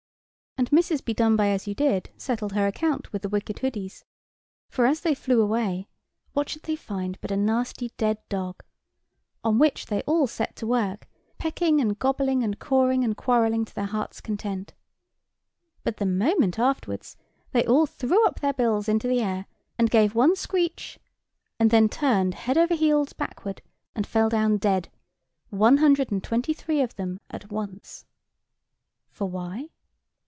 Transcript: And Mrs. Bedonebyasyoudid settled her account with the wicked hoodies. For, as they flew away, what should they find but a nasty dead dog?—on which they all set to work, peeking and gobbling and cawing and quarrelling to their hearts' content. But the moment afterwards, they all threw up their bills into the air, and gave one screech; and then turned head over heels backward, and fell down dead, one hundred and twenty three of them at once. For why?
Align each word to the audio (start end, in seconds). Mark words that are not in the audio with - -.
And 0.57 0.69
Mrs. 0.69 1.03
Bedonebyasyoudid 1.03 2.11
settled 2.17 2.51
her 2.53 2.67
account 2.67 3.11
with 3.11 3.23
the 3.23 3.29
wicked 3.29 3.57
hoodies. 3.59 4.03
For, 4.69 4.85
as 4.85 4.99
they 5.01 5.15
flew 5.15 5.41
away, 5.41 5.87
what 6.33 6.49
should 6.49 6.63
they 6.63 6.75
find 6.75 7.17
but 7.19 7.31
a 7.31 7.37
nasty 7.37 7.91
dead 7.97 8.19
dog?—on 8.29 9.57
which 9.57 9.87
they 9.87 10.01
all 10.01 10.27
set 10.27 10.55
to 10.57 10.67
work, 10.67 11.07
peeking 11.39 11.81
and 11.81 11.97
gobbling 11.97 12.43
and 12.43 12.59
cawing 12.59 13.03
and 13.03 13.17
quarrelling 13.17 13.65
to 13.65 13.73
their 13.73 13.85
hearts' 13.87 14.21
content. 14.21 14.75
But 15.83 15.97
the 15.97 16.05
moment 16.05 16.59
afterwards, 16.59 17.17
they 17.53 17.65
all 17.65 17.87
threw 17.87 18.23
up 18.27 18.41
their 18.41 18.53
bills 18.53 18.87
into 18.89 19.07
the 19.07 19.21
air, 19.21 19.45
and 19.79 19.89
gave 19.89 20.13
one 20.13 20.35
screech; 20.35 20.99
and 21.59 21.71
then 21.71 21.89
turned 21.89 22.35
head 22.35 22.57
over 22.57 22.75
heels 22.75 23.13
backward, 23.13 23.63
and 23.95 24.05
fell 24.05 24.29
down 24.29 24.57
dead, 24.57 24.89
one 25.49 25.77
hundred 25.77 26.11
and 26.11 26.23
twenty 26.23 26.53
three 26.53 26.81
of 26.81 26.97
them 26.97 27.19
at 27.31 27.49
once. 27.51 28.05
For 29.09 29.25
why? 29.27 29.69